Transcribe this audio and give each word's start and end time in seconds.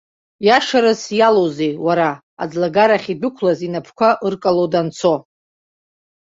Иашарас 0.45 1.01
иалоузеи, 1.19 1.73
уара, 1.85 2.09
аӡлагарахь 2.41 3.07
идәықәлаз 3.13 3.59
инапқәа 3.67 4.09
ыркало 4.27 4.65
данцо?! 4.71 5.13